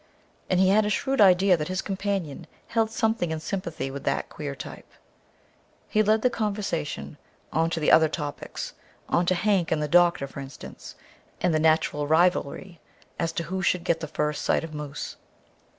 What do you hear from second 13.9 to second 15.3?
the first sight of moose.